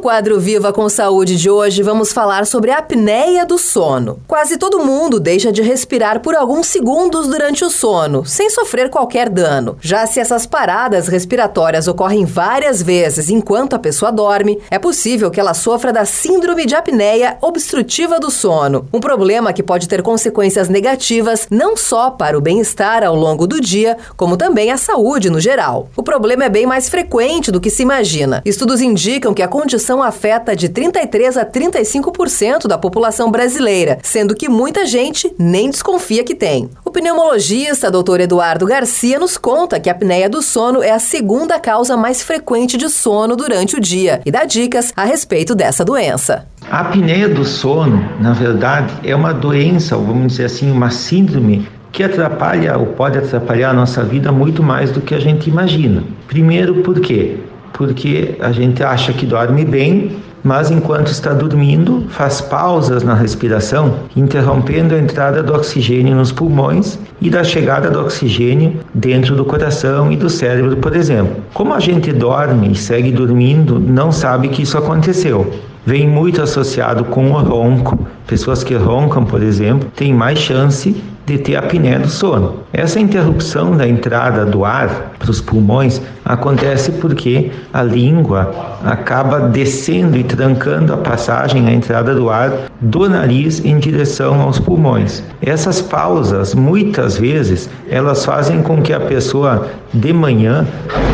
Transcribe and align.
quadro 0.00 0.40
Viva 0.40 0.72
com 0.72 0.88
Saúde 0.88 1.36
de 1.36 1.50
hoje, 1.50 1.82
vamos 1.82 2.10
falar 2.10 2.46
sobre 2.46 2.70
a 2.70 2.78
apneia 2.78 3.44
do 3.44 3.58
sono. 3.58 4.18
Quase 4.26 4.56
todo 4.56 4.82
mundo 4.82 5.20
deixa 5.20 5.52
de 5.52 5.60
respirar 5.60 6.20
por 6.20 6.34
alguns 6.34 6.68
segundos 6.68 7.28
durante 7.28 7.64
o 7.66 7.70
sono, 7.70 8.24
sem 8.24 8.48
sofrer 8.48 8.88
qualquer 8.88 9.28
dano. 9.28 9.76
Já 9.78 10.06
se 10.06 10.18
essas 10.18 10.46
paradas 10.46 11.06
respiratórias 11.06 11.86
ocorrem 11.86 12.24
várias 12.24 12.82
vezes 12.82 13.28
enquanto 13.28 13.74
a 13.74 13.78
pessoa 13.78 14.10
dorme, 14.10 14.58
é 14.70 14.78
possível 14.78 15.30
que 15.30 15.38
ela 15.38 15.52
sofra 15.52 15.92
da 15.92 16.06
síndrome 16.06 16.64
de 16.64 16.74
apneia 16.74 17.36
obstrutiva 17.42 18.18
do 18.18 18.30
sono, 18.30 18.86
um 18.92 19.00
problema 19.00 19.52
que 19.52 19.62
pode 19.62 19.86
ter 19.86 20.02
consequências 20.02 20.70
negativas 20.70 21.46
não 21.50 21.76
só 21.76 22.10
para 22.10 22.38
o 22.38 22.40
bem-estar 22.40 23.04
ao 23.04 23.14
longo 23.14 23.46
do 23.46 23.60
dia, 23.60 23.98
como 24.16 24.38
também 24.38 24.72
a 24.72 24.78
saúde 24.78 25.28
no 25.28 25.40
geral. 25.40 25.90
O 25.94 26.02
problema 26.02 26.44
é 26.44 26.48
bem 26.48 26.64
mais 26.64 26.88
frequente 26.88 27.52
do 27.52 27.60
que 27.60 27.68
se 27.68 27.82
imagina. 27.82 28.40
Estudos 28.46 28.80
indicam 28.80 29.34
que 29.34 29.42
a 29.42 29.48
condição 29.48 29.89
afeta 30.02 30.54
de 30.54 30.68
33 30.68 31.36
a 31.36 31.44
35% 31.44 32.66
da 32.68 32.78
população 32.78 33.30
brasileira, 33.30 33.98
sendo 34.02 34.34
que 34.34 34.48
muita 34.48 34.86
gente 34.86 35.34
nem 35.38 35.70
desconfia 35.70 36.22
que 36.22 36.34
tem. 36.34 36.70
O 36.84 36.90
pneumologista 36.90 37.90
Dr. 37.90 38.20
Eduardo 38.20 38.66
Garcia 38.66 39.18
nos 39.18 39.36
conta 39.36 39.80
que 39.80 39.88
a 39.88 39.92
apneia 39.92 40.28
do 40.28 40.42
sono 40.42 40.82
é 40.82 40.90
a 40.90 40.98
segunda 40.98 41.58
causa 41.58 41.96
mais 41.96 42.22
frequente 42.22 42.76
de 42.76 42.88
sono 42.88 43.34
durante 43.34 43.76
o 43.76 43.80
dia 43.80 44.20
e 44.24 44.30
dá 44.30 44.44
dicas 44.44 44.92
a 44.96 45.04
respeito 45.04 45.54
dessa 45.54 45.84
doença. 45.84 46.46
A 46.70 46.80
apneia 46.80 47.28
do 47.28 47.44
sono, 47.44 48.08
na 48.20 48.32
verdade, 48.32 48.94
é 49.02 49.16
uma 49.16 49.32
doença, 49.32 49.96
ou 49.96 50.04
vamos 50.04 50.32
dizer 50.32 50.44
assim, 50.44 50.70
uma 50.70 50.90
síndrome 50.90 51.66
que 51.92 52.02
atrapalha 52.02 52.78
ou 52.78 52.86
pode 52.86 53.18
atrapalhar 53.18 53.70
a 53.70 53.74
nossa 53.74 54.04
vida 54.04 54.30
muito 54.30 54.62
mais 54.62 54.90
do 54.90 55.00
que 55.00 55.14
a 55.14 55.18
gente 55.18 55.50
imagina. 55.50 56.04
Primeiro, 56.28 56.82
por 56.82 57.00
quê? 57.00 57.38
Porque 57.80 58.36
a 58.40 58.52
gente 58.52 58.82
acha 58.82 59.10
que 59.10 59.24
dorme 59.24 59.64
bem, 59.64 60.14
mas 60.44 60.70
enquanto 60.70 61.06
está 61.06 61.32
dormindo, 61.32 62.04
faz 62.10 62.38
pausas 62.38 63.02
na 63.02 63.14
respiração, 63.14 64.00
interrompendo 64.14 64.94
a 64.94 64.98
entrada 64.98 65.42
do 65.42 65.54
oxigênio 65.54 66.14
nos 66.14 66.30
pulmões 66.30 66.98
e 67.22 67.30
da 67.30 67.42
chegada 67.42 67.90
do 67.90 67.98
oxigênio 67.98 68.78
dentro 68.92 69.34
do 69.34 69.46
coração 69.46 70.12
e 70.12 70.16
do 70.16 70.28
cérebro, 70.28 70.76
por 70.76 70.94
exemplo. 70.94 71.42
Como 71.54 71.72
a 71.72 71.80
gente 71.80 72.12
dorme 72.12 72.72
e 72.72 72.76
segue 72.76 73.10
dormindo, 73.10 73.80
não 73.80 74.12
sabe 74.12 74.48
que 74.48 74.60
isso 74.60 74.76
aconteceu. 74.76 75.50
Vem 75.84 76.06
muito 76.06 76.42
associado 76.42 77.04
com 77.04 77.30
o 77.30 77.38
ronco. 77.40 77.98
Pessoas 78.26 78.62
que 78.62 78.74
roncam, 78.74 79.24
por 79.24 79.42
exemplo, 79.42 79.88
têm 79.96 80.12
mais 80.12 80.38
chance 80.38 80.94
de 81.26 81.38
ter 81.38 81.56
apneia 81.56 81.98
do 81.98 82.08
sono. 82.08 82.60
Essa 82.72 82.98
interrupção 82.98 83.76
da 83.76 83.86
entrada 83.86 84.44
do 84.44 84.64
ar 84.64 85.12
para 85.18 85.30
os 85.30 85.40
pulmões 85.40 86.02
acontece 86.24 86.90
porque 86.92 87.52
a 87.72 87.82
língua 87.82 88.52
acaba 88.84 89.40
descendo 89.40 90.16
e 90.16 90.24
trancando 90.24 90.92
a 90.92 90.96
passagem, 90.96 91.68
a 91.68 91.72
entrada 91.72 92.14
do 92.14 92.30
ar 92.30 92.52
do 92.80 93.08
nariz 93.08 93.64
em 93.64 93.78
direção 93.78 94.40
aos 94.40 94.58
pulmões. 94.58 95.22
Essas 95.40 95.80
pausas, 95.80 96.54
muitas 96.54 97.16
vezes, 97.16 97.70
elas 97.88 98.24
fazem 98.24 98.60
com 98.62 98.82
que 98.82 98.92
a 98.92 99.00
pessoa 99.00 99.68
de 99.94 100.12
manhã 100.12 100.66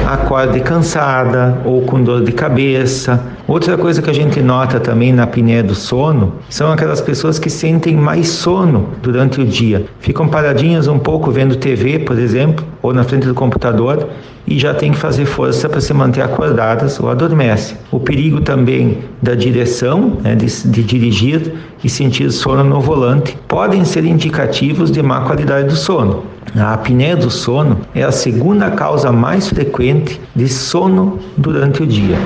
acorde 0.06 0.60
cansada 0.60 1.58
ou 1.64 1.82
com 1.82 2.02
dor 2.02 2.24
de 2.24 2.32
cabeça. 2.32 3.20
Outra 3.48 3.78
coisa 3.78 4.02
que 4.02 4.10
a 4.10 4.12
gente 4.12 4.42
nota 4.42 4.80
também 4.80 5.12
na 5.12 5.22
apneia 5.22 5.62
do 5.62 5.74
sono 5.74 6.32
são 6.50 6.72
aquelas 6.72 7.00
pessoas 7.00 7.38
que 7.38 7.48
sentem 7.48 7.94
mais 7.94 8.28
sono 8.28 8.88
durante 9.00 9.40
o 9.40 9.46
dia 9.46 9.86
ficam 10.00 10.26
paradinhas 10.26 10.88
um 10.88 10.98
pouco 10.98 11.30
vendo 11.30 11.54
TV, 11.54 12.00
por 12.00 12.18
exemplo, 12.18 12.66
ou 12.82 12.92
na 12.92 13.04
frente 13.04 13.24
do 13.24 13.34
computador 13.34 14.08
e 14.48 14.58
já 14.58 14.74
tem 14.74 14.90
que 14.90 14.98
fazer 14.98 15.26
força 15.26 15.68
para 15.68 15.80
se 15.80 15.94
manter 15.94 16.22
acordadas 16.22 16.98
ou 16.98 17.08
adormece. 17.08 17.76
O 17.92 18.00
perigo 18.00 18.40
também 18.40 18.98
da 19.22 19.36
direção, 19.36 20.18
né, 20.24 20.34
de, 20.34 20.46
de 20.68 20.82
dirigir 20.82 21.52
e 21.84 21.88
sentir 21.88 22.32
sono 22.32 22.64
no 22.64 22.80
volante, 22.80 23.38
podem 23.46 23.84
ser 23.84 24.04
indicativos 24.04 24.90
de 24.90 25.00
má 25.02 25.20
qualidade 25.20 25.68
do 25.68 25.76
sono. 25.76 26.24
A 26.56 26.74
apneia 26.74 27.16
do 27.16 27.30
sono 27.30 27.78
é 27.94 28.02
a 28.02 28.10
segunda 28.10 28.72
causa 28.72 29.12
mais 29.12 29.48
frequente 29.48 30.20
de 30.34 30.48
sono 30.48 31.20
durante 31.36 31.84
o 31.84 31.86
dia. 31.86 32.18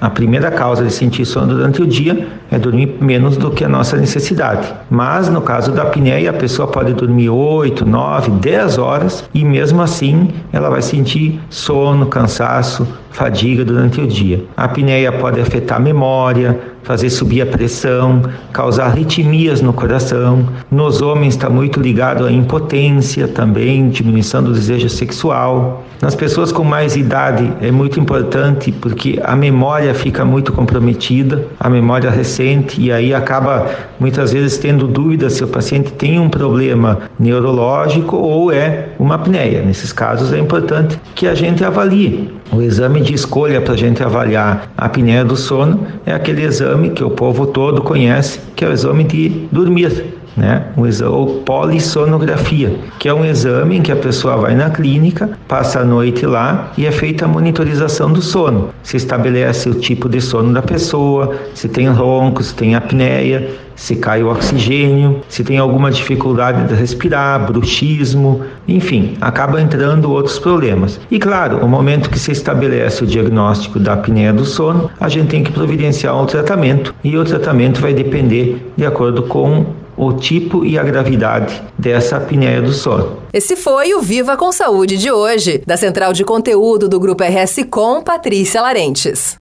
A 0.00 0.08
primeira 0.08 0.50
causa 0.50 0.84
de 0.84 0.92
sentir 0.92 1.24
sono 1.24 1.54
durante 1.54 1.82
o 1.82 1.86
dia 1.86 2.28
é 2.52 2.58
dormir 2.58 2.98
menos 3.00 3.36
do 3.36 3.50
que 3.50 3.64
a 3.64 3.68
nossa 3.68 3.96
necessidade. 3.96 4.72
Mas 4.88 5.28
no 5.28 5.40
caso 5.40 5.72
da 5.72 5.82
apneia, 5.82 6.30
a 6.30 6.34
pessoa 6.34 6.68
pode 6.68 6.94
dormir 6.94 7.30
8, 7.30 7.84
9, 7.84 8.30
10 8.32 8.78
horas 8.78 9.28
e 9.34 9.44
mesmo 9.44 9.82
assim 9.82 10.30
ela 10.52 10.70
vai 10.70 10.82
sentir 10.82 11.40
sono, 11.50 12.06
cansaço, 12.06 12.86
fadiga 13.10 13.64
durante 13.64 14.00
o 14.00 14.06
dia. 14.06 14.44
A 14.56 14.64
apneia 14.64 15.10
pode 15.12 15.40
afetar 15.40 15.78
a 15.78 15.80
memória, 15.80 16.58
fazer 16.88 17.10
subir 17.10 17.42
a 17.42 17.46
pressão, 17.46 18.22
causar 18.50 18.86
arritmias 18.86 19.60
no 19.60 19.74
coração. 19.74 20.48
Nos 20.70 21.02
homens 21.02 21.34
está 21.34 21.50
muito 21.50 21.80
ligado 21.80 22.24
à 22.24 22.32
impotência 22.32 23.28
também, 23.28 23.90
diminuição 23.90 24.42
do 24.42 24.54
desejo 24.54 24.88
sexual. 24.88 25.84
Nas 26.00 26.14
pessoas 26.14 26.50
com 26.50 26.64
mais 26.64 26.96
idade 26.96 27.52
é 27.60 27.70
muito 27.70 28.00
importante 28.00 28.72
porque 28.72 29.20
a 29.22 29.36
memória 29.36 29.92
fica 29.92 30.24
muito 30.24 30.52
comprometida, 30.52 31.44
a 31.60 31.68
memória 31.68 32.08
recente, 32.08 32.80
e 32.80 32.90
aí 32.90 33.12
acaba 33.12 33.66
muitas 34.00 34.32
vezes 34.32 34.56
tendo 34.56 34.86
dúvida 34.86 35.28
se 35.28 35.44
o 35.44 35.48
paciente 35.48 35.92
tem 35.92 36.18
um 36.18 36.30
problema 36.30 37.00
neurológico 37.18 38.16
ou 38.16 38.50
é 38.50 38.90
uma 38.98 39.16
apneia. 39.16 39.60
Nesses 39.60 39.92
casos 39.92 40.32
é 40.32 40.38
importante 40.38 40.98
que 41.14 41.26
a 41.26 41.34
gente 41.34 41.62
avalie. 41.64 42.30
O 42.50 42.62
exame 42.98 43.00
de 43.00 43.14
escolha 43.14 43.60
para 43.60 43.74
a 43.74 43.76
gente 43.76 44.02
avaliar 44.02 44.70
a 44.76 44.86
apneia 44.86 45.24
do 45.24 45.36
sono 45.36 45.86
é 46.04 46.12
aquele 46.12 46.42
exame 46.42 46.90
que 46.90 47.04
o 47.04 47.10
povo 47.10 47.46
todo 47.46 47.82
conhece, 47.82 48.40
que 48.56 48.64
é 48.64 48.68
o 48.68 48.72
exame 48.72 49.04
de 49.04 49.28
dormir 49.52 50.18
né? 50.36 50.66
Um 50.76 50.86
exame, 50.86 51.12
ou 51.12 51.26
polissonografia, 51.42 52.72
que 53.00 53.08
é 53.08 53.14
um 53.14 53.24
exame 53.24 53.78
em 53.78 53.82
que 53.82 53.90
a 53.90 53.96
pessoa 53.96 54.36
vai 54.36 54.54
na 54.54 54.70
clínica, 54.70 55.30
passa 55.48 55.80
a 55.80 55.84
noite 55.84 56.24
lá 56.24 56.72
e 56.78 56.86
é 56.86 56.92
feita 56.92 57.24
a 57.24 57.28
monitorização 57.28 58.12
do 58.12 58.22
sono. 58.22 58.70
Se 58.84 58.96
estabelece 58.96 59.68
o 59.68 59.74
tipo 59.74 60.08
de 60.08 60.20
sono 60.20 60.52
da 60.52 60.62
pessoa, 60.62 61.34
se 61.54 61.68
tem 61.68 61.88
ronco, 61.88 62.40
se 62.42 62.54
tem 62.54 62.76
apneia, 62.76 63.48
se 63.78 63.94
cai 63.96 64.22
o 64.22 64.28
oxigênio, 64.28 65.22
se 65.28 65.44
tem 65.44 65.56
alguma 65.56 65.90
dificuldade 65.90 66.66
de 66.66 66.74
respirar, 66.74 67.46
bruxismo, 67.46 68.42
enfim, 68.66 69.16
acaba 69.20 69.62
entrando 69.62 70.10
outros 70.10 70.38
problemas. 70.38 71.00
E 71.10 71.18
claro, 71.18 71.64
o 71.64 71.68
momento 71.68 72.10
que 72.10 72.18
se 72.18 72.32
estabelece 72.32 73.04
o 73.04 73.06
diagnóstico 73.06 73.78
da 73.78 73.94
apneia 73.94 74.32
do 74.32 74.44
sono, 74.44 74.90
a 75.00 75.08
gente 75.08 75.28
tem 75.28 75.44
que 75.44 75.52
providenciar 75.52 76.20
um 76.20 76.26
tratamento 76.26 76.92
e 77.04 77.16
o 77.16 77.24
tratamento 77.24 77.80
vai 77.80 77.94
depender 77.94 78.72
de 78.76 78.84
acordo 78.84 79.22
com 79.22 79.66
o 79.96 80.12
tipo 80.12 80.64
e 80.64 80.78
a 80.78 80.82
gravidade 80.82 81.60
dessa 81.76 82.16
apneia 82.16 82.62
do 82.62 82.72
sono. 82.72 83.18
Esse 83.32 83.56
foi 83.56 83.94
o 83.94 84.00
Viva 84.00 84.36
com 84.36 84.52
Saúde 84.52 84.96
de 84.96 85.10
hoje, 85.10 85.62
da 85.66 85.76
Central 85.76 86.12
de 86.12 86.24
Conteúdo 86.24 86.88
do 86.88 87.00
Grupo 87.00 87.24
RS 87.24 87.64
Com, 87.68 88.02
Patrícia 88.02 88.62
Larentes. 88.62 89.36